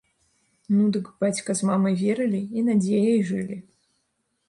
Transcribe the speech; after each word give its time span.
Ну, 0.77 0.87
дык 0.95 1.11
бацька 1.25 1.57
з 1.61 1.69
мамай 1.71 1.95
верылі 2.03 2.43
і 2.59 2.67
надзеяй 2.73 3.19
жылі. 3.33 3.63